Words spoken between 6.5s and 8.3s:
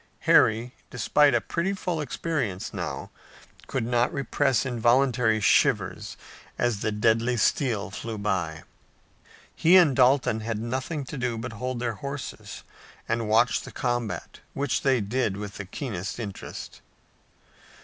as the deadly steel flew